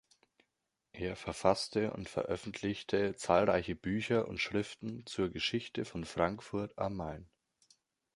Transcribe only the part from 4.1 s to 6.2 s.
und Schriften zur Geschichte von